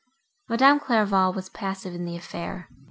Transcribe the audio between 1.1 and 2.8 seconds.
was passive in the affair.